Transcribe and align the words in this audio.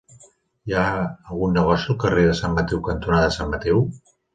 Hi 0.71 0.75
ha 0.77 0.85
algun 1.01 1.55
negoci 1.59 1.95
al 1.97 2.01
carrer 2.07 2.27
Sant 2.43 2.59
Mateu 2.59 2.87
cantonada 2.93 3.33
Sant 3.41 3.57
Mateu? 3.57 3.91